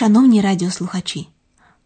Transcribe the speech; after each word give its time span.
Шановні 0.00 0.40
радіослухачі, 0.40 1.28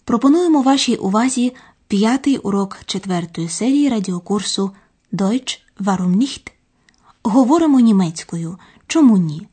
пропонуємо 0.04 0.62
вашій 0.62 0.96
увазі 0.96 1.56
п'ятий 1.88 2.38
урок 2.38 2.78
четвертої 2.86 3.48
серії 3.48 3.88
радіокурсу 3.88 4.70
Deutsch 5.12 5.58
Warum 5.80 6.16
nicht? 6.16 6.52
Говоримо 7.22 7.80
німецькою. 7.80 8.58
Чому 8.86 9.18
ні? 9.18 9.48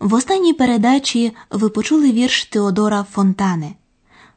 В 0.00 0.14
останній 0.14 0.52
передачі 0.52 1.36
ви 1.50 1.68
почули 1.68 2.12
вірш 2.12 2.44
Теодора 2.44 3.06
Фонтане. 3.12 3.74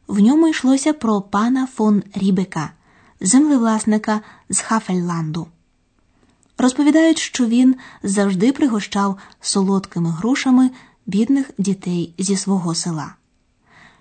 В 0.07 0.19
ньому 0.19 0.47
йшлося 0.47 0.93
про 0.93 1.21
пана 1.21 1.67
фон 1.67 2.03
Рібека, 2.15 2.71
землевласника 3.21 4.21
з 4.49 4.59
Хафельланду. 4.59 5.47
Розповідають, 6.57 7.19
що 7.19 7.45
він 7.45 7.75
завжди 8.03 8.51
пригощав 8.51 9.17
солодкими 9.41 10.09
грушами 10.09 10.71
бідних 11.05 11.51
дітей 11.57 12.13
зі 12.17 12.37
свого 12.37 12.75
села. 12.75 13.15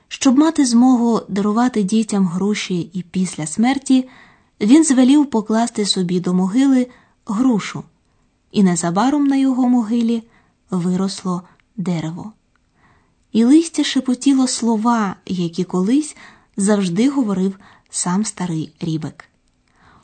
Щоб 0.09 0.39
мати 0.39 0.67
змогу 0.67 1.21
дарувати 1.29 1.83
дітям 1.83 2.27
груші 2.27 2.81
і 2.81 3.03
після 3.03 3.47
смерті, 3.47 4.09
він 4.61 4.85
звелів 4.85 5.31
покласти 5.31 5.87
собі 5.87 6.21
до 6.21 6.35
могили 6.35 6.87
грушу, 7.27 7.83
і 8.53 8.63
незабаром 8.63 9.27
на 9.27 9.37
його 9.37 9.69
могилі 9.69 10.23
виросло 10.71 11.43
дерево. 11.77 12.33
І 13.33 13.45
листя 13.45 13.85
шепотіло 13.85 14.49
слова, 14.49 15.17
які 15.27 15.65
колись 15.65 16.17
завжди 16.57 17.11
говорив 17.11 17.59
сам 17.91 18.25
старий 18.25 18.73
Рібек. 18.81 19.25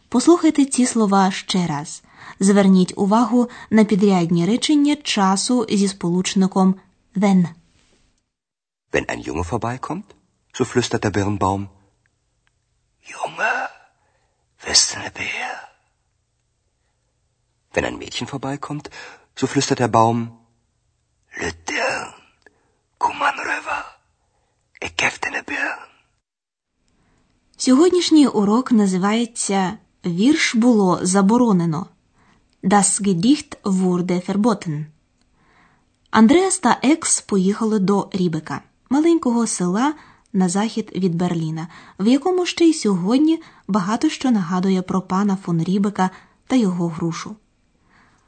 Послухайте 0.08 0.64
ці 0.64 0.86
слова 0.86 1.30
ще 1.30 1.66
раз. 1.66 2.02
Зверніть 2.40 2.92
увагу 2.96 3.48
на 3.70 3.84
підрядні 3.84 4.46
речення 4.46 4.96
часу 4.96 5.66
зі 5.70 5.88
сполучником 5.88 6.74
wenn. 7.16 7.46
Wenn 8.92 9.08
ein 9.08 9.20
Junge 9.20 9.44
vorbeikommt, 9.44 10.08
so 10.56 10.64
flüstert 10.64 11.04
der 11.04 11.10
Birnbaum, 11.16 11.62
Junge, 13.12 13.52
bist 14.64 14.94
du 14.94 14.98
ne 15.00 15.10
Bär? 15.18 15.52
Wenn 17.72 17.86
ein 17.86 17.96
Mädchen 18.02 18.26
vorbeikommt, 18.26 18.90
so 19.34 19.46
flüstert 19.46 19.78
der 19.78 19.88
Baum, 19.88 20.18
Lütern, 21.40 22.12
komm 22.98 23.22
an 23.22 23.38
rüber, 23.50 23.80
ich 24.84 24.94
geb 24.96 25.14
dir 25.22 25.32
ne 25.36 25.42
Birn. 25.42 25.80
Сьогоднішній 27.56 28.26
урок 28.26 28.72
називається 28.72 29.78
Вірш 30.06 30.54
було 30.54 30.98
заборонено. 31.02 31.86
Das 32.62 33.02
Gedicht 33.02 33.62
wurde 33.62 34.26
verboten. 34.28 34.84
Андреас 36.10 36.58
та 36.58 36.78
Екс 36.82 37.20
поїхали 37.20 37.78
до 37.78 38.08
Рібека, 38.12 38.62
маленького 38.92 39.46
села 39.46 39.94
на 40.32 40.48
захід 40.48 40.92
від 40.94 41.14
Берліна, 41.14 41.68
в 41.98 42.06
якому 42.06 42.46
ще 42.46 42.64
й 42.64 42.74
сьогодні 42.74 43.42
багато 43.68 44.08
що 44.08 44.30
нагадує 44.30 44.82
про 44.82 45.02
пана 45.02 45.38
фон 45.44 45.62
Рібека 45.62 46.10
та 46.46 46.56
його 46.56 46.88
грушу. 46.88 47.36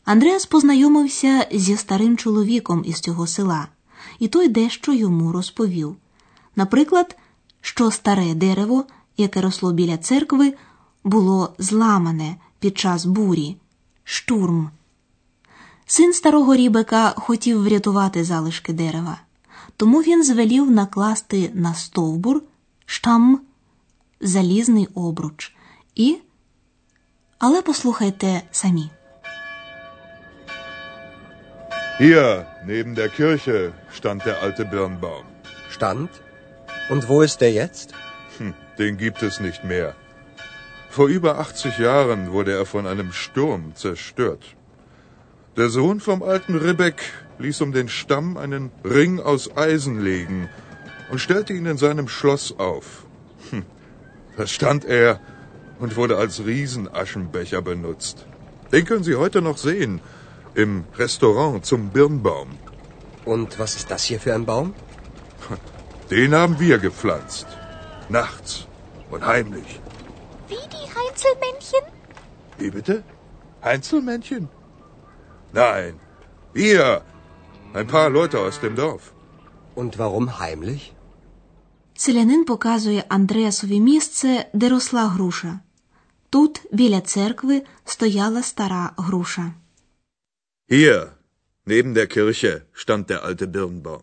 Андреас 0.04 0.46
познайомився 0.46 1.46
зі 1.52 1.76
старим 1.76 2.16
чоловіком 2.16 2.82
із 2.86 3.00
цього 3.00 3.26
села, 3.26 3.68
і 4.18 4.28
той 4.28 4.48
дещо 4.48 4.92
йому 4.92 5.32
розповів. 5.32 5.96
Наприклад, 6.56 7.16
що 7.60 7.90
старе 7.90 8.34
дерево, 8.34 8.84
яке 9.16 9.40
росло 9.40 9.72
біля 9.72 9.96
церкви, 9.96 10.54
було 11.04 11.54
зламане 11.58 12.36
під 12.58 12.78
час 12.78 13.06
бурі, 13.06 13.56
штурм. 14.04 14.70
Син 15.86 16.12
старого 16.12 16.56
Рібека 16.56 17.14
хотів 17.16 17.62
врятувати 17.62 18.24
залишки 18.24 18.72
дерева, 18.72 19.18
тому 19.77 19.99
він 20.01 20.23
звелів 20.23 20.71
накласти 20.71 21.51
на 21.53 21.73
стовбур 21.73 22.41
штам 22.85 23.41
залізний 24.21 24.87
обруч 24.95 25.53
і. 25.95 26.17
Але 27.39 27.61
послухайте 27.61 28.41
самі. 28.51 28.89
Hier, 31.99 32.45
neben 32.65 32.95
der 32.95 33.09
Kirche, 33.09 33.73
stand 33.97 34.19
der 34.25 34.37
alte 34.45 34.63
Birnbaum. 34.73 35.25
Stand? 35.75 36.09
Und 36.89 37.01
wo 37.09 37.17
ist 37.27 37.41
der 37.41 37.51
jetzt? 37.63 37.87
Hm, 38.37 38.53
den 38.79 38.93
gibt 39.03 39.21
es 39.29 39.35
nicht 39.47 39.61
mehr. 39.73 39.89
Vor 40.89 41.07
über 41.07 41.31
80 41.39 41.77
Jahren 41.77 42.31
wurde 42.31 42.51
er 42.59 42.65
von 42.65 42.87
einem 42.87 43.11
Sturm 43.11 43.63
zerstört. 43.75 44.43
Der 45.56 45.68
Sohn 45.68 46.00
vom 46.00 46.24
alten 46.24 46.56
Ribbeck 46.56 47.00
ließ 47.38 47.60
um 47.60 47.70
den 47.72 47.88
Stamm 47.88 48.36
einen 48.36 48.72
Ring 48.84 49.20
aus 49.20 49.56
Eisen 49.56 50.00
legen 50.00 50.48
und 51.10 51.20
stellte 51.20 51.52
ihn 51.52 51.66
in 51.66 51.78
seinem 51.78 52.08
Schloss 52.08 52.58
auf. 52.58 53.06
Hm, 53.50 53.64
da 54.36 54.48
stand 54.48 54.84
er 54.84 55.20
und 55.78 55.94
wurde 55.94 56.16
als 56.16 56.44
Riesenaschenbecher 56.44 57.62
benutzt. 57.62 58.26
Den 58.72 58.84
können 58.84 59.04
Sie 59.04 59.14
heute 59.14 59.42
noch 59.42 59.56
sehen 59.56 60.00
im 60.56 60.84
Restaurant 60.96 61.64
zum 61.64 61.90
Birnbaum. 61.90 62.48
Und 63.24 63.56
was 63.60 63.76
ist 63.76 63.92
das 63.92 64.02
hier 64.02 64.18
für 64.18 64.34
ein 64.34 64.46
Baum? 64.46 64.74
Den 66.10 66.34
haben 66.34 66.58
wir 66.58 66.78
gepflanzt. 66.78 67.46
Nachts 68.08 68.66
und 69.08 69.24
heimlich. 69.24 69.80
Wie 70.48 70.54
die 70.54 70.86
Heinzelmännchen? 70.98 71.80
Wie 72.58 72.70
bitte? 72.70 73.04
Einzelmännchen? 73.60 74.48
Nein, 75.62 75.92
wir. 76.52 77.02
Ein 77.78 77.86
paar 77.86 78.10
Leute 78.10 78.36
aus 78.44 78.56
dem 78.64 78.74
Dorf. 78.82 79.04
Und 79.80 79.98
warum 79.98 80.26
heimlich? 80.40 80.92
Селянин 81.96 82.44
показує 82.44 83.04
Андреасові 83.08 83.80
місце, 83.80 84.46
де 84.54 84.68
росла 84.68 85.06
груша. 85.06 85.60
Тут, 86.30 86.62
біля 86.72 87.00
церкви, 87.00 87.62
стояла 87.84 88.42
стара 88.42 88.92
груша. 88.96 89.52
Hier, 90.70 91.08
neben 91.66 91.92
der 91.94 92.06
Kirche, 92.06 92.62
stand 92.74 93.04
der 93.06 93.24
alte 93.26 93.46
Birnbaum. 93.46 94.00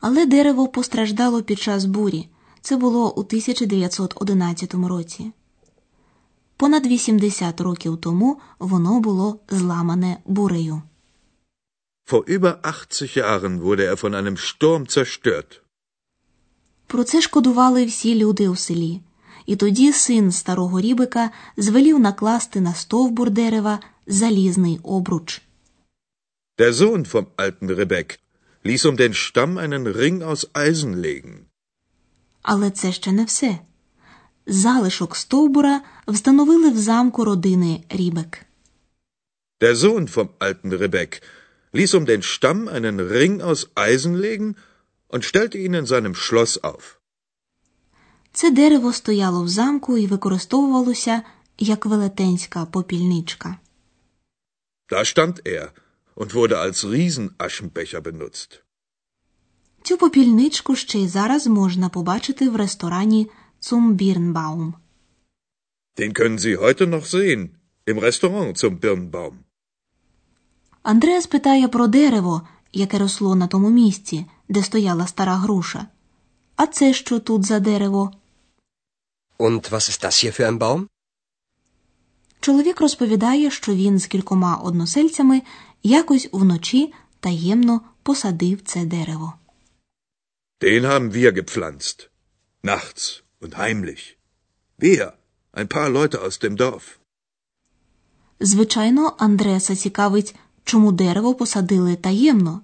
Але 0.00 0.26
дерево 0.26 0.68
постраждало 0.68 1.42
під 1.42 1.58
час 1.58 1.84
бурі. 1.84 2.28
Це 2.60 2.76
було 2.76 3.14
у 3.14 3.20
1911 3.20 4.74
році. 4.74 5.32
Понад 6.62 6.86
80 6.86 7.60
років 7.60 7.96
тому 7.96 8.40
воно 8.58 9.00
було 9.00 9.40
зламане 9.50 10.16
бурею. 10.26 10.82
Vor 12.10 12.38
über 12.38 12.56
80 12.62 13.16
Jahren 13.16 13.62
wurde 13.62 13.84
er 13.84 13.96
von 13.96 14.14
einem 14.14 14.36
Sturm 14.36 14.86
zerstört. 14.86 15.60
Про 16.86 17.04
це 17.04 17.20
шкодували 17.20 17.84
всі 17.84 18.14
люди 18.14 18.48
у 18.48 18.56
селі. 18.56 19.00
І 19.46 19.56
тоді 19.56 19.92
син 19.92 20.32
старого 20.32 20.80
Рібика 20.80 21.30
звелів 21.56 22.00
накласти 22.00 22.60
на 22.60 22.74
стовбур 22.74 23.30
дерева 23.30 23.78
залізний 24.06 24.80
обруч. 24.82 25.42
Der 26.58 26.72
Sohn 26.72 27.12
vom 27.12 27.26
alten 27.36 27.70
Rebek 27.70 28.18
ließ 28.64 28.86
um 28.86 28.96
den 28.96 29.14
Stamm 29.14 29.58
einen 29.58 29.86
Ring 29.86 30.22
aus 30.22 30.46
Eisen 30.54 30.94
legen. 30.94 31.38
Але 32.42 32.70
це 32.70 32.92
ще 32.92 33.12
не 33.12 33.24
все. 33.24 33.58
Залишок 34.46 35.16
стовбура 35.16 35.80
встановили 36.08 36.70
в 36.70 36.76
замку 36.76 37.24
родини 37.24 37.84
Рібек. 37.90 38.46
Der 39.60 39.74
Sohn 39.76 40.08
vom 40.08 40.28
alten 40.40 40.72
Rebek 40.72 41.22
ließ 41.72 41.94
um 41.94 42.04
den 42.04 42.22
Stamm 42.22 42.68
einen 42.68 42.98
Ring 43.00 43.40
aus 43.40 43.60
Eisen 43.76 44.14
legen 44.14 44.56
und 45.08 45.24
stellte 45.24 45.58
ihn 45.58 45.74
in 45.74 45.86
seinem 45.86 46.14
Schloss 46.14 46.58
auf. 46.62 46.98
Це 48.32 48.50
дерево 48.50 48.92
стояло 48.92 49.42
в 49.42 49.48
замку 49.48 49.98
і 49.98 50.06
використовувалося 50.06 51.22
як 51.58 51.86
велетенська 51.86 52.64
попільничка. 52.64 53.56
Da 54.88 55.04
stand 55.04 55.46
er 55.46 55.68
und 56.16 56.34
wurde 56.34 56.58
als 56.58 56.84
Riesenaschenbecher 56.84 58.00
benutzt. 58.00 58.62
Цю 59.82 59.96
попільничку 59.96 60.76
ще 60.76 60.98
й 60.98 61.08
зараз 61.08 61.46
можна 61.46 61.88
побачити 61.88 62.48
в 62.48 62.56
ресторані 62.56 63.30
Zum 63.68 63.96
Birnbaum. 63.96 64.74
Den 65.98 66.10
können 66.18 66.38
Sie 66.38 66.56
heute 66.56 66.84
noch 66.94 67.06
sehen 67.16 67.42
im 67.90 67.98
Restaurant 67.98 68.58
zum 68.58 68.80
Birnbaum. 68.80 69.34
Андреас 70.82 71.26
питає 71.26 71.68
про 71.68 71.86
дерево, 71.86 72.42
яке 72.72 72.98
росло 72.98 73.34
на 73.34 73.46
тому 73.46 73.70
місці, 73.70 74.26
де 74.48 74.62
стояла 74.62 75.06
стара 75.06 75.36
груша. 75.36 75.86
А 76.56 76.66
це 76.66 76.94
що 76.94 77.20
тут 77.20 77.44
за 77.44 77.60
дерево? 77.60 78.12
Und 79.38 79.70
was 79.70 79.88
ist 79.90 80.04
das 80.04 80.24
hier 80.24 80.40
für 80.40 80.46
ein 80.50 80.58
Baum? 80.58 80.86
Чоловік 82.40 82.80
розповідає, 82.80 83.50
що 83.50 83.74
він 83.74 83.98
з 83.98 84.06
кількома 84.06 84.56
односельцями 84.56 85.42
якось 85.82 86.28
вночі 86.32 86.92
таємно 87.20 87.80
посадив 88.02 88.62
це 88.64 88.84
дерево. 88.84 89.32
Den 90.60 90.84
haben 90.84 91.12
wir 91.12 91.32
gepflanzt. 91.32 92.08
Nachts 92.64 93.21
und 93.42 93.52
heimlich. 93.64 94.02
Wir, 94.78 95.04
ein 95.60 95.68
paar 95.68 95.88
Leute 95.98 96.16
aus 96.26 96.38
dem 96.38 96.56
Dorf. 96.56 96.84
Звичайно, 98.40 99.12
Андреаса 99.18 99.76
цікавить, 99.76 100.34
чому 100.64 100.92
дерево 100.92 101.34
посадили 101.34 101.96
таємно. 101.96 102.60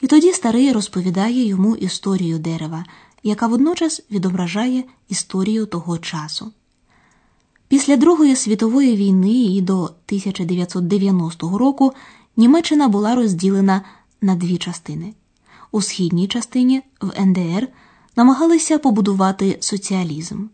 І 0.00 0.06
тоді 0.06 0.32
старий 0.32 0.72
розповідає 0.72 1.44
йому 1.44 1.76
історію 1.76 2.38
дерева, 2.38 2.84
яка 3.22 3.46
водночас 3.46 4.02
відображає 4.10 4.84
історію 5.08 5.66
того 5.66 5.98
часу. 5.98 6.52
Після 7.68 7.96
Другої 7.96 8.36
світової 8.36 8.96
війни 8.96 9.42
і 9.42 9.60
до 9.60 9.82
1990 9.82 11.58
року 11.58 11.92
Німеччина 12.36 12.88
була 12.88 13.14
розділена 13.14 13.82
на 14.20 14.34
дві 14.34 14.58
частини. 14.58 15.14
У 15.70 15.82
східній 15.82 16.28
частині 16.28 16.82
в 17.00 17.20
НДР 17.26 17.68
намагалися 18.18 18.78
побудувати 18.78 19.58
соціалізм, 19.60 20.46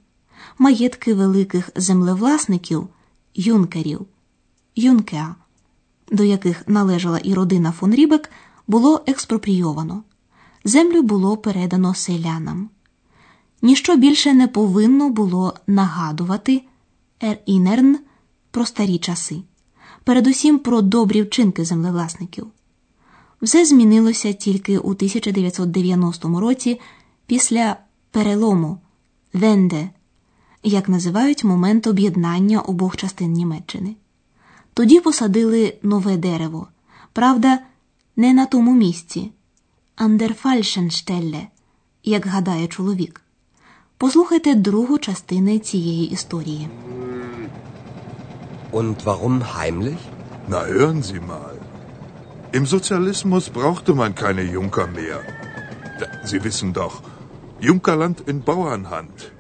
маєтки 0.59 1.15
великих 1.15 1.71
землевласників, 1.77 2.89
юнкерів, 3.35 4.01
Junker, 4.77 5.35
до 6.13 6.25
яких 6.25 6.69
належала 6.69 7.19
і 7.19 7.35
родина 7.35 7.73
фон 7.73 7.95
Рібек, 7.95 8.31
було 8.67 9.03
експропрійовано. 9.07 10.03
Землю 10.65 11.03
було 11.03 11.37
передано 11.37 11.95
селянам. 11.95 12.71
Ніщо 13.63 13.97
більше 13.97 14.35
не 14.35 14.49
повинно 14.49 15.11
було 15.11 15.55
нагадувати 15.67 16.63
er-innern 17.21 17.99
про 18.51 18.67
старі 18.67 18.99
часи, 18.99 19.43
передусім 20.05 20.59
про 20.59 20.83
добрі 20.83 21.23
вчинки 21.23 21.65
землевласників. 21.65 22.47
Все 23.43 23.65
змінилося 23.65 24.33
тільки 24.33 24.79
у 24.79 24.91
1990 24.91 26.41
році 26.41 26.81
після 27.27 27.77
перелому 28.11 28.79
Венде, 29.33 29.91
як 30.63 30.89
називають 30.89 31.45
момент 31.45 31.87
об'єднання 31.87 32.61
обох 32.61 32.97
частин 32.97 33.33
Німеччини. 33.33 33.97
Тоді 34.75 35.01
посадили 35.01 35.75
нове 35.83 36.17
дерево, 36.17 36.69
правда, 37.13 37.59
не 38.17 38.33
на 38.33 38.47
тому 38.47 38.75
місці, 38.75 39.31
Андерфальшенштелле, 39.97 41.47
як 42.05 42.27
гадає 42.27 42.67
чоловік. 42.67 43.21
Послухайте 43.97 44.55
другу 44.55 44.99
частину 44.99 45.59
цієї 45.59 46.11
історії. 46.11 46.69
Und 48.73 49.05
warum 49.05 49.41
heimlich? 49.57 50.03
Na 50.49 50.61
hören 50.67 51.03
Sie 51.03 51.21
mal. 51.21 51.55
Im 52.53 52.67
Sozialismus 52.67 53.45
brauchte 53.59 53.95
man 53.95 54.15
keine 54.15 54.43
Junker 54.55 54.87
mehr. 54.99 55.21
Sie 56.29 56.41
wissen 56.47 56.73
doch, 56.73 56.95
Junkerland 57.65 58.21
in 58.21 58.43
Bauernhand. 58.43 59.33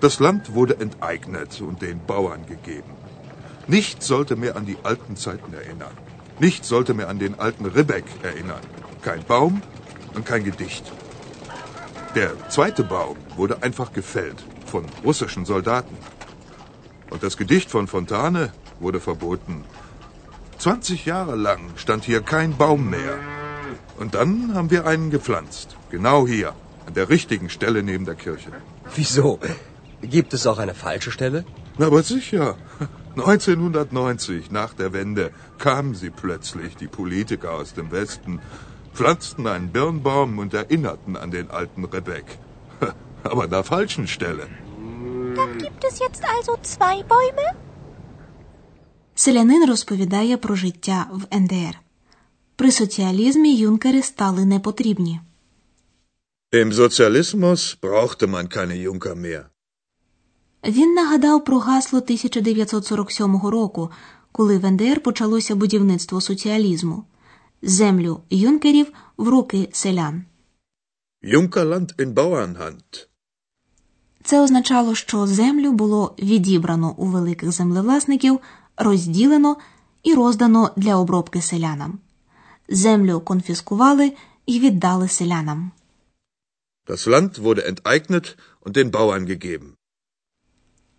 Das 0.00 0.20
Land 0.20 0.52
wurde 0.52 0.78
enteignet 0.80 1.62
und 1.62 1.80
den 1.80 2.04
Bauern 2.04 2.44
gegeben. 2.46 2.92
Nichts 3.66 4.06
sollte 4.06 4.36
mehr 4.36 4.54
an 4.54 4.66
die 4.66 4.76
alten 4.82 5.16
Zeiten 5.16 5.54
erinnern. 5.54 5.96
Nichts 6.40 6.68
sollte 6.68 6.92
mehr 6.92 7.08
an 7.08 7.18
den 7.18 7.40
alten 7.40 7.64
Ribbeck 7.64 8.04
erinnern. 8.22 8.60
Kein 9.00 9.24
Baum 9.24 9.62
und 10.14 10.26
kein 10.26 10.44
Gedicht. 10.44 10.92
Der 12.14 12.50
zweite 12.50 12.84
Baum 12.84 13.16
wurde 13.36 13.62
einfach 13.62 13.94
gefällt 13.94 14.44
von 14.66 14.84
russischen 15.02 15.46
Soldaten. 15.46 15.96
Und 17.08 17.22
das 17.22 17.38
Gedicht 17.38 17.70
von 17.70 17.86
Fontane 17.86 18.52
wurde 18.78 19.00
verboten. 19.00 19.64
20 20.58 21.06
Jahre 21.06 21.34
lang 21.34 21.60
stand 21.76 22.04
hier 22.04 22.20
kein 22.20 22.58
Baum 22.58 22.90
mehr. 22.90 23.16
Und 23.96 24.14
dann 24.14 24.54
haben 24.54 24.70
wir 24.70 24.86
einen 24.86 25.10
gepflanzt. 25.10 25.76
Genau 25.90 26.26
hier, 26.26 26.54
an 26.87 26.93
der 26.93 27.09
richtigen 27.09 27.49
Stelle 27.49 27.83
neben 27.83 28.05
der 28.05 28.15
Kirche. 28.15 28.51
Wieso? 28.95 29.39
Gibt 30.01 30.33
es 30.33 30.45
auch 30.47 30.59
eine 30.59 30.75
falsche 30.85 31.11
Stelle? 31.11 31.45
Na, 31.77 31.87
aber 31.87 32.03
sicher. 32.03 32.57
1990, 33.15 34.51
nach 34.51 34.73
der 34.73 34.91
Wende, 34.93 35.31
kamen 35.59 35.93
sie 35.95 36.09
plötzlich, 36.09 36.75
die 36.75 36.87
Politiker 36.87 37.51
aus 37.53 37.73
dem 37.73 37.91
Westen, 37.91 38.39
pflanzten 38.93 39.47
einen 39.47 39.69
Birnbaum 39.71 40.39
und 40.39 40.53
erinnerten 40.53 41.15
an 41.15 41.31
den 41.31 41.51
alten 41.51 41.85
Rebek. 41.85 42.25
Aber 43.23 43.43
an 43.43 43.49
der 43.49 43.63
falschen 43.63 44.07
Stelle. 44.07 44.47
Dann 45.35 45.57
gibt 45.57 45.83
es 45.89 45.99
jetzt 45.99 46.23
also 46.35 46.57
zwei 46.61 47.03
Bäume? 47.03 47.47
Селянин 49.15 49.69
розповідає 49.69 50.37
про 50.37 50.55
життя 50.55 51.07
в 51.11 51.37
НДР. 51.39 51.79
При 52.55 52.71
соціалізмі 52.71 53.55
юнкери 53.55 54.01
стали 54.01 54.45
непотрібні. 54.45 55.19
Im 56.50 56.72
Sozialismus 56.72 57.76
brauchte 57.78 58.26
man 58.26 58.48
keine 58.48 58.74
Junker 58.74 59.14
mehr. 59.16 59.44
Він 60.64 60.94
нагадав 60.94 61.44
про 61.44 61.58
гасло 61.58 61.98
1947 61.98 63.36
року, 63.36 63.90
коли 64.32 64.58
в 64.58 64.70
НДР 64.70 65.00
почалося 65.00 65.54
будівництво 65.54 66.20
соціалізму 66.20 67.04
землю 67.62 68.20
юнкерів 68.30 68.86
в 69.16 69.28
руки 69.28 69.68
селян. 69.72 70.24
Junkerland 71.22 71.96
in 71.96 72.14
Bauernhand. 72.14 73.06
Це 74.22 74.40
означало, 74.40 74.94
що 74.94 75.26
землю 75.26 75.72
було 75.72 76.14
відібрано 76.18 76.94
у 76.96 77.06
великих 77.06 77.52
землевласників, 77.52 78.40
розділено 78.76 79.56
і 80.02 80.14
роздано 80.14 80.70
для 80.76 80.96
обробки 80.96 81.42
селянам. 81.42 81.98
Землю 82.68 83.20
конфіскували 83.20 84.12
і 84.46 84.60
віддали 84.60 85.08
селянам. 85.08 85.70
Das 86.88 87.02
Land 87.12 87.32
wurde 87.46 87.62
enteignet 87.72 88.26
und 88.64 88.72
den 88.76 88.90
Bauern 88.90 89.26
gegeben. 89.26 89.74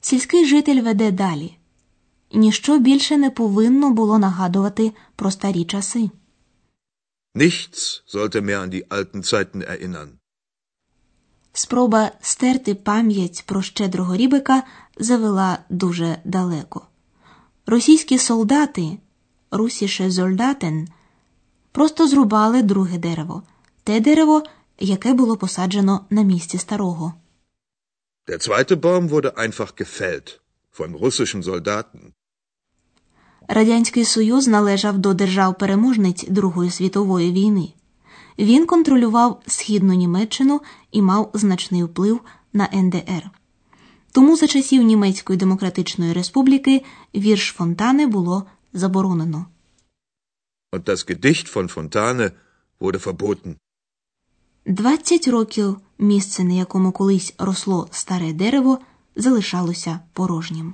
Сільський 0.02 0.46
житель 0.46 0.82
веде 0.82 1.12
далі. 1.12 1.58
Ніщо 2.34 2.80
більше 2.80 3.18
не 3.18 3.30
повинно 3.30 3.92
було 3.92 4.20
нагадувати 4.20 4.94
про 5.16 5.32
старі 5.32 5.66
часи. 5.66 6.10
Nichts 7.36 8.02
sollte 8.14 8.42
mehr 8.42 8.60
an 8.64 8.70
die 8.70 8.88
alten 8.90 9.24
Zeiten 9.24 9.62
erinnern. 9.74 10.10
Спроба 11.54 12.12
стерти 12.22 12.76
пам'ять 12.76 13.44
про 13.46 13.62
щедрого 13.62 14.16
рібика 14.16 14.64
завела 14.98 15.60
дуже 15.70 16.18
далеко. 16.24 16.88
Російські 17.66 18.18
солдати, 18.18 18.98
русіше 19.52 20.12
зольдатен, 20.12 20.88
просто 21.72 22.08
зрубали 22.08 22.62
друге 22.62 22.98
дерево, 22.98 23.44
те 23.84 24.00
дерево, 24.00 24.44
яке 24.80 25.14
було 25.14 25.38
посаджено 25.38 26.06
на 26.10 26.22
місці 26.22 26.58
старого. 26.58 27.14
Der 28.28 28.38
zweite 28.38 28.76
Baum 28.76 29.10
wurde 29.10 29.38
einfach 29.38 29.76
gefällt 29.76 30.40
von 30.78 30.96
russischen 30.96 31.44
Soldaten. 31.44 32.14
Радянський 33.48 34.06
Союз 34.06 34.48
належав 34.48 34.98
до 34.98 35.14
держав-переможниць 35.14 36.28
Другої 36.28 36.72
світової 36.72 37.32
війни. 37.32 37.74
Він 38.40 38.66
контролював 38.66 39.42
східну 39.48 39.94
Німеччину 39.94 40.62
і 40.92 41.02
мав 41.02 41.32
значний 41.34 41.84
вплив 41.84 42.22
на 42.54 42.70
НДР. 42.74 43.30
Тому 44.12 44.38
за 44.38 44.48
часів 44.48 44.84
Німецької 44.84 45.38
Демократичної 45.38 46.14
Республіки 46.14 46.84
вірш 47.16 47.54
Фонтане 47.58 48.08
було 48.08 48.46
заборонено. 48.74 49.46
Und 50.72 50.84
das 50.84 51.04
Gedicht 51.12 51.48
von 51.56 51.68
Fontane 51.68 52.32
wurde 52.80 53.00
verboten. 53.00 53.56
20 54.70 55.28
років 55.28 55.78
місце, 56.00 56.44
на 56.44 56.54
якому 56.54 56.92
колись 56.92 57.34
росло 57.38 57.88
старе 57.92 58.34
дерево, 58.34 58.80
залишалося 59.16 60.00
порожнім. 60.14 60.74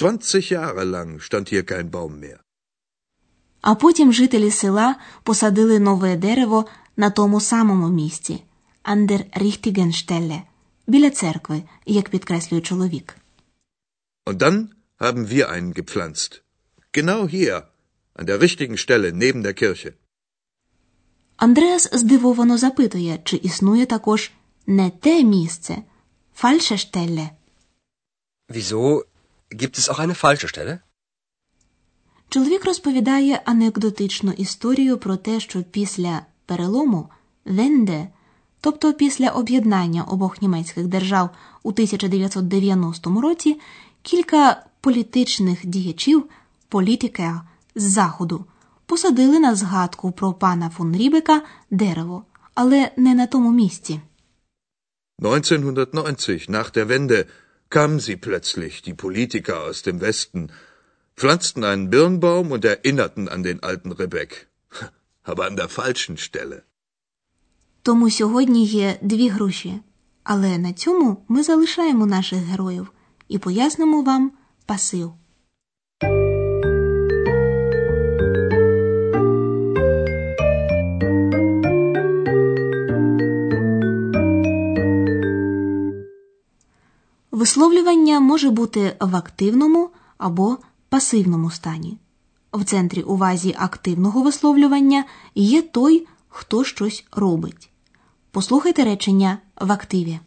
20 0.00 0.52
Jahre 0.52 0.84
lang 0.84 1.20
stand 1.20 1.52
hier 1.52 1.62
kein 1.62 1.90
Baum 1.90 2.20
mehr. 2.20 2.38
А 3.60 3.74
потім 3.74 4.12
жителі 4.12 4.50
села 4.50 4.96
посадили 5.22 5.78
нове 5.78 6.16
дерево 6.16 6.66
на 6.96 7.10
тому 7.10 7.40
самому 7.40 7.88
місці 7.88 8.42
Андер 8.82 9.24
Ріхтігенштелле, 9.32 10.42
біля 10.86 11.10
церкви, 11.10 11.62
як 11.86 12.08
підкреслює 12.08 12.60
чоловік. 12.60 13.16
Und 14.26 14.36
dann 14.36 14.68
haben 14.98 15.28
wir 15.28 15.50
einen 15.50 15.74
gepflanzt. 15.74 16.42
Genau 16.92 17.28
hier, 17.28 17.62
an 18.14 18.26
der 18.26 18.40
richtigen 18.40 18.76
Stelle 18.76 19.12
neben 19.12 19.42
der 19.42 19.54
Kirche. 19.54 19.92
Андреас 21.36 21.88
здивовано 21.92 22.58
запитує, 22.58 23.20
чи 23.24 23.36
існує 23.36 23.86
також 23.86 24.32
не 24.66 24.90
те 24.90 25.24
місце 25.24 25.82
Фальшештелле. 26.34 27.30
Wieso? 28.48 29.02
Gibt 29.50 29.78
es 29.78 29.88
auch 29.90 30.00
eine 30.00 30.14
falsche 30.14 30.48
Stelle? 30.48 30.78
Чоловік 32.28 32.64
розповідає 32.64 33.42
анекдотичну 33.44 34.32
історію 34.32 34.98
про 34.98 35.16
те, 35.16 35.40
що 35.40 35.62
після 35.62 36.22
перелому 36.46 37.08
Венде, 37.44 38.08
тобто 38.60 38.92
після 38.92 39.28
об'єднання 39.28 40.02
обох 40.04 40.42
німецьких 40.42 40.86
держав 40.86 41.30
у 41.62 41.68
1990 41.68 43.20
році, 43.20 43.60
кілька 44.02 44.64
політичних 44.80 45.66
діячів, 45.66 46.24
політика 46.68 47.42
з 47.74 47.82
заходу, 47.82 48.44
посадили 48.86 49.38
на 49.38 49.54
згадку 49.54 50.12
про 50.12 50.32
пана 50.32 50.70
фон 50.70 50.96
Рібека 50.96 51.42
дерево, 51.70 52.24
але 52.54 52.90
не 52.96 53.14
на 53.14 53.26
тому 53.26 53.52
місці. 53.52 54.00
1990, 55.18 56.48
nach 56.48 56.70
der 56.70 56.88
Wende, 56.88 57.24
kamen 57.70 58.00
sie 58.00 58.16
plötzlich, 58.16 58.82
die 58.82 58.94
Politiker 58.94 59.56
aus 59.66 59.82
dem 59.82 60.00
Westen, 60.00 60.50
pflanzten 61.16 61.64
einen 61.64 61.90
Birnbaum 61.90 62.50
und 62.50 62.64
erinnerten 62.64 63.28
an 63.28 63.42
den 63.42 63.62
alten 63.62 63.92
Rebek. 63.92 64.48
aber 65.26 65.44
an 65.46 65.56
der 65.56 65.68
falschen 65.68 66.16
Stelle. 66.16 66.62
Тому 67.82 68.10
сьогодні 68.10 68.64
є 68.64 68.98
дві 69.02 69.28
груші. 69.28 69.80
Але 70.24 70.58
на 70.58 70.72
цьому 70.72 71.24
ми 71.28 71.42
залишаємо 71.42 72.06
наших 72.06 72.38
героїв 72.38 72.92
і 73.28 73.38
пояснимо 73.38 74.02
вам 74.02 74.32
пасив. 74.66 75.12
Висловлювання 87.36 88.20
може 88.20 88.50
бути 88.50 88.96
в 89.00 89.16
активному 89.16 89.90
або 90.18 90.58
пасивному 90.88 91.50
стані. 91.50 91.98
В 92.52 92.64
центрі 92.64 93.02
увазі 93.02 93.54
активного 93.58 94.22
висловлювання 94.22 95.04
є 95.34 95.62
той, 95.62 96.06
хто 96.28 96.64
щось 96.64 97.04
робить. 97.12 97.70
Послухайте 98.30 98.84
речення 98.84 99.38
в 99.60 99.72
активі. 99.72 100.18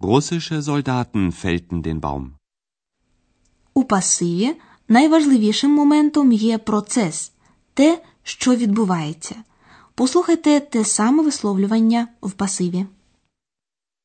Russische 0.00 0.62
Soldaten 0.62 1.32
fällten 1.44 1.82
den 1.82 2.00
Baum. 2.00 2.28
У 3.74 3.84
пасиві 3.84 4.56
найважливішим 4.88 5.70
моментом 5.70 6.32
є 6.32 6.58
процес, 6.58 7.32
те, 7.74 8.02
що 8.22 8.54
відбувається. 8.54 9.34
Послухайте 9.94 10.60
те 10.60 10.84
саме 10.84 11.22
висловлювання 11.22 12.08
в 12.22 12.32
пасиві. 12.32 12.86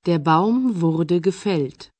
Der 0.06 0.24
Baum 0.24 0.80
wurde 0.80 1.20
gefällt. 1.28 1.92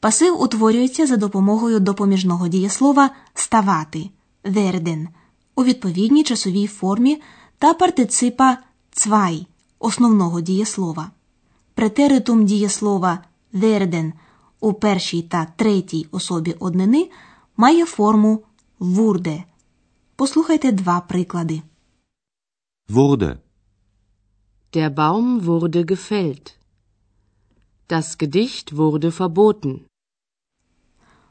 Пасив 0.00 0.42
утворюється 0.42 1.06
за 1.06 1.16
допомогою 1.16 1.80
допоміжного 1.80 2.48
дієслова 2.48 3.10
ставати 3.34 4.10
werden 4.44 5.08
у 5.54 5.64
відповідній 5.64 6.24
часовій 6.24 6.66
формі 6.66 7.22
та 7.58 7.74
партиципа 7.74 8.58
цвай 8.90 9.46
основного 9.78 10.40
дієслова. 10.40 11.10
Претеритум 11.74 12.44
дієслова 12.44 13.24
werden 13.52 14.12
у 14.60 14.72
першій 14.72 15.22
та 15.22 15.46
третій 15.56 16.06
особі 16.10 16.52
однини 16.52 17.10
має 17.56 17.84
форму 17.84 18.42
wurde. 18.80 19.42
Послухайте 20.16 20.72
два 20.72 21.00
приклади. 21.00 21.62
Wurde. 22.88 23.38
Der 24.72 24.90
Baum 24.94 25.44
wurde 25.44 25.84
gefällt. 25.84 26.56
Das 27.88 28.16
Gedicht 28.18 28.72
wurde 28.72 29.10
verboten. 29.10 29.89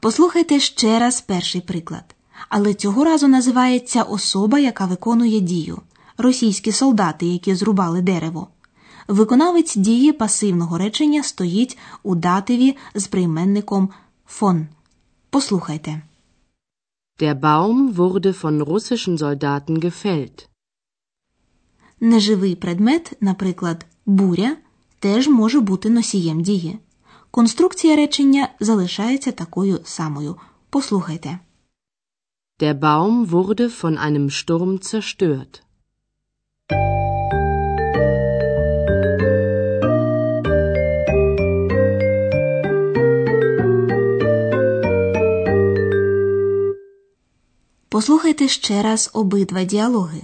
Послухайте 0.00 0.60
ще 0.60 0.98
раз 0.98 1.20
перший 1.20 1.60
приклад. 1.60 2.14
Але 2.48 2.74
цього 2.74 3.04
разу 3.04 3.28
називається 3.28 4.02
особа, 4.02 4.58
яка 4.58 4.86
виконує 4.86 5.40
дію 5.40 5.82
російські 6.18 6.72
солдати, 6.72 7.26
які 7.26 7.54
зрубали 7.54 8.02
дерево. 8.02 8.48
Виконавець 9.08 9.76
дії 9.76 10.12
пасивного 10.12 10.78
речення 10.78 11.22
стоїть 11.22 11.78
у 12.02 12.14
дативі 12.14 12.76
з 12.94 13.06
прийменником 13.06 13.88
фон. 14.26 14.66
Послухайте. 15.30 16.02
Der 17.20 17.40
Baum 17.40 17.94
wurde 17.94 18.32
von 18.42 18.64
russischen 18.64 19.18
Soldaten 19.18 19.78
gefällt. 19.84 20.48
Неживий 22.00 22.56
предмет, 22.56 23.12
наприклад, 23.20 23.86
буря, 24.06 24.56
теж 24.98 25.28
може 25.28 25.60
бути 25.60 25.90
носієм 25.90 26.40
дії. 26.40 26.78
Конструкція 27.30 27.96
речення 27.96 28.48
залишається 28.60 29.32
такою 29.32 29.80
самою. 29.84 30.36
Послухайте. 30.70 31.38
Der 32.60 32.74
Baum 32.74 33.30
wurde 33.30 33.82
von 33.82 33.98
einem 33.98 34.30
Sturm 34.30 34.78
zerstört. 34.78 35.62
Послухайте 47.88 48.48
ще 48.48 48.82
раз 48.82 49.10
обидва 49.12 49.64
діалоги. 49.64 50.22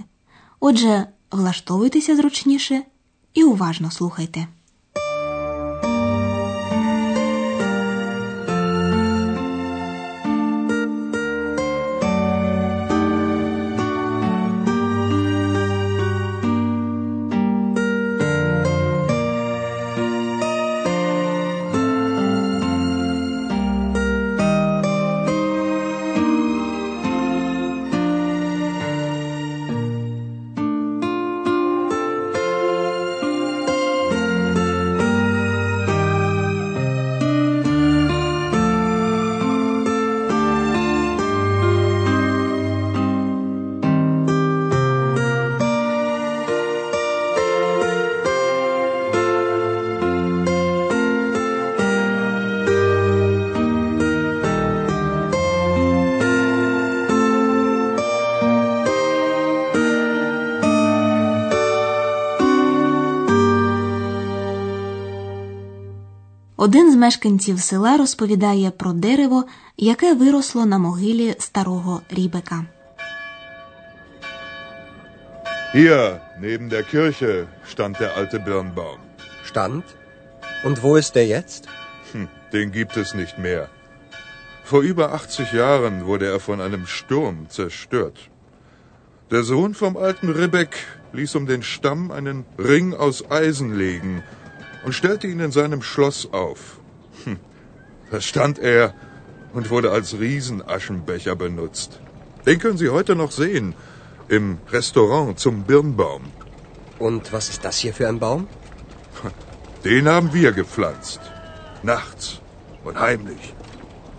Отже, 0.59 1.07
влаштовуйтеся 1.31 2.15
зручніше 2.15 2.83
і 3.33 3.43
уважно 3.43 3.91
слухайте. 3.91 4.47
Один 66.66 66.92
з 66.92 66.96
мешканців 66.96 67.60
села 67.60 67.96
розповідає 67.96 68.70
про 68.70 68.92
дерево, 68.92 69.44
яке 69.76 70.14
виросло 70.14 70.66
на 70.66 70.78
могилі 70.78 71.34
старого 71.38 72.00
Рібека. 72.10 72.64
Hier, 75.74 76.20
neben 76.40 76.68
der 76.68 76.84
Kirche, 76.94 77.46
stand 77.72 77.94
der 78.00 78.10
alte 78.18 78.38
Birnbaum. 78.38 78.98
Stand? 79.50 79.84
Und 80.66 80.76
wo 80.82 80.96
ist 81.02 81.12
der 81.16 81.26
jetzt? 81.26 81.62
Hm, 82.12 82.28
den 82.52 82.66
gibt 82.78 82.96
es 83.02 83.08
nicht 83.14 83.36
mehr. 83.38 83.64
Vor 84.64 84.82
über 84.82 85.06
80 85.12 85.52
Jahren 85.52 85.94
wurde 86.08 86.26
er 86.26 86.40
von 86.40 86.60
einem 86.60 86.84
Sturm 86.86 87.38
zerstört. 87.48 88.18
Der 89.30 89.42
Sohn 89.44 89.72
vom 89.82 89.96
alten 89.96 90.28
Ribbeck 90.40 90.74
ließ 91.14 91.32
um 91.38 91.46
den 91.46 91.62
Stamm 91.62 92.10
einen 92.10 92.44
Ring 92.58 92.88
aus 93.04 93.30
Eisen 93.30 93.70
legen 93.84 94.22
und 94.87 94.93
stellte 94.93 95.27
ihn 95.27 95.41
in 95.41 95.51
seinem 95.51 95.81
Schloss 95.81 96.29
auf. 96.31 96.79
Hm, 97.25 97.39
da 98.09 98.21
stand 98.21 98.57
er 98.57 98.93
und 99.53 99.69
wurde 99.69 99.91
als 99.91 100.17
Riesenaschenbecher 100.17 101.35
benutzt. 101.35 101.99
Den 102.45 102.57
können 102.59 102.77
Sie 102.77 102.87
heute 102.89 103.13
noch 103.17 103.31
sehen 103.31 103.75
im 104.29 104.59
Restaurant 104.69 105.37
zum 105.37 105.63
Birnbaum. 105.63 106.21
Und 106.99 107.33
was 107.33 107.49
ist 107.49 107.65
das 107.65 107.79
hier 107.79 107.93
für 107.93 108.07
ein 108.07 108.19
Baum? 108.19 108.47
Den 109.83 110.07
haben 110.07 110.33
wir 110.33 110.53
gepflanzt. 110.53 111.19
Nachts 111.83 112.39
und 112.85 112.97
heimlich. 112.97 113.53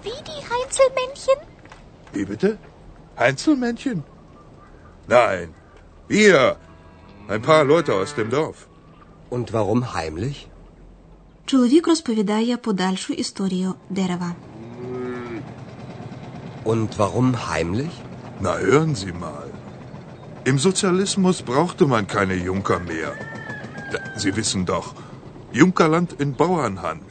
Wie 0.03 0.21
die 0.31 0.43
Heinzelmännchen? 0.53 1.39
Wie 2.13 2.27
bitte? 2.27 2.59
Einzelmännchen? 3.17 4.05
Nein, 5.07 5.55
wir. 6.09 6.59
Ein 7.27 7.41
paar 7.41 7.65
Leute 7.65 7.95
aus 7.95 8.15
dem 8.15 8.29
Dorf. 8.29 8.69
Und 9.31 9.55
warum 9.55 9.95
heimlich? 9.95 10.48
Чоловік 11.48 11.88
розповідає 11.88 12.58
подальшу 12.58 13.14
історію 13.14 13.76
дерева. 13.90 14.36
Und 16.66 16.90
warum 16.98 17.36
heimlich? 17.50 17.96
Na 18.40 18.54
hören 18.66 18.92
Sie 18.96 19.14
mal. 19.14 19.48
Im 20.50 20.58
Sozialismus 20.68 21.38
brauchte 21.50 21.84
man 21.94 22.04
keine 22.16 22.36
Junker 22.48 22.80
mehr. 22.92 23.12
Da- 23.92 24.06
Sie 24.22 24.32
wissen 24.40 24.62
doch, 24.66 24.88
Junkerland 25.62 26.10
in 26.24 26.30
Bauernhand. 26.42 27.10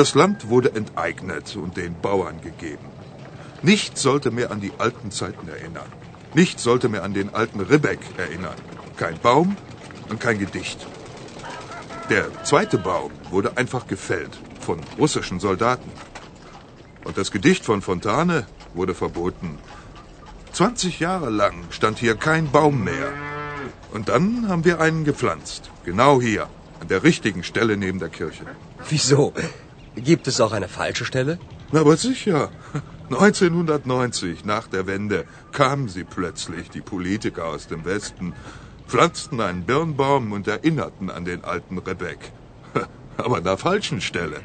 Das 0.00 0.10
Land 0.20 0.38
wurde 0.52 0.70
enteignet 0.80 1.46
und 1.62 1.72
den 1.76 1.92
Bauern 2.06 2.36
gegeben. 2.48 2.88
Nichts 3.62 3.98
sollte 4.08 4.30
mehr 4.30 4.48
an 4.54 4.60
die 4.66 4.72
alten 4.84 5.10
Zeiten 5.20 5.46
erinnern. 5.56 5.90
Nichts 6.40 6.60
sollte 6.68 6.88
mehr 6.92 7.02
an 7.08 7.14
den 7.18 7.28
alten 7.40 7.60
Ribbeck 7.70 8.02
erinnern. 8.24 8.60
Kein 8.96 9.16
Baum 9.26 9.48
und 10.10 10.18
kein 10.24 10.38
Gedicht. 10.44 10.80
Der 12.09 12.43
zweite 12.43 12.77
Baum 12.77 13.11
wurde 13.31 13.57
einfach 13.57 13.87
gefällt 13.87 14.37
von 14.59 14.79
russischen 14.99 15.39
Soldaten. 15.39 15.89
Und 17.03 17.17
das 17.17 17.31
Gedicht 17.31 17.65
von 17.65 17.81
Fontane 17.81 18.45
wurde 18.75 18.93
verboten. 18.93 19.57
20 20.51 20.99
Jahre 20.99 21.31
lang 21.31 21.55
stand 21.71 21.97
hier 21.97 22.15
kein 22.15 22.51
Baum 22.51 22.83
mehr. 22.83 23.11
Und 23.91 24.07
dann 24.09 24.47
haben 24.49 24.65
wir 24.65 24.79
einen 24.81 25.03
gepflanzt. 25.03 25.71
Genau 25.83 26.21
hier, 26.21 26.47
an 26.79 26.87
der 26.89 27.01
richtigen 27.03 27.43
Stelle 27.43 27.75
neben 27.75 27.97
der 27.97 28.09
Kirche. 28.09 28.45
Wieso? 28.87 29.33
Gibt 29.95 30.27
es 30.27 30.39
auch 30.39 30.51
eine 30.51 30.67
falsche 30.67 31.05
Stelle? 31.05 31.39
Na, 31.71 31.79
aber 31.81 31.97
sicher. 31.97 32.51
1990, 33.09 34.45
nach 34.45 34.67
der 34.67 34.85
Wende, 34.85 35.25
kamen 35.51 35.89
sie 35.89 36.03
plötzlich, 36.03 36.69
die 36.69 36.81
Politiker 36.81 37.45
aus 37.45 37.67
dem 37.67 37.83
Westen, 37.83 38.33
pflanzten 38.87 39.39
einen 39.47 39.63
Birnbaum 39.69 40.31
und 40.31 40.47
erinnerten 40.47 41.09
an 41.09 41.23
den 41.25 41.43
alten 41.43 41.77
Rebek. 41.87 42.19
Aber 43.17 43.37
an 43.37 43.43
der 43.43 43.57
falschen 43.57 43.99
Stelle. 44.01 44.39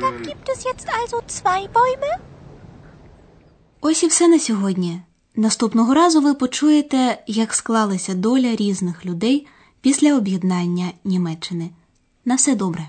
Dann 0.00 0.16
gibt 0.28 0.46
es 0.54 0.64
jetzt 0.70 0.88
also 1.00 1.16
zwei 1.26 1.60
Bäume? 1.78 2.12
Ось 3.80 4.02
і 4.02 4.06
все 4.06 4.28
на 4.28 4.38
сьогодні. 4.38 5.00
Наступного 5.36 5.94
разу 5.94 6.20
ви 6.20 6.34
почуєте, 6.34 7.22
як 7.26 7.54
склалася 7.54 8.14
доля 8.14 8.56
різних 8.56 9.06
людей 9.06 9.46
після 9.80 10.16
об'єднання 10.16 10.92
Німеччини. 11.04 11.70
На 12.24 12.34
все 12.34 12.54
добре. 12.54 12.88